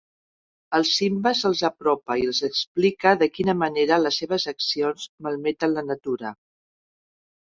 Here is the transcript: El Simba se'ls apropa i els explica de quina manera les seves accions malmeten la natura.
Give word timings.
El 0.77 0.85
Simba 0.91 1.31
se'ls 1.39 1.59
apropa 1.69 2.15
i 2.21 2.23
els 2.29 2.39
explica 2.47 3.13
de 3.23 3.29
quina 3.35 3.55
manera 3.59 3.99
les 4.05 4.17
seves 4.23 4.47
accions 4.53 5.05
malmeten 5.27 5.75
la 5.77 5.87
natura. 5.91 6.33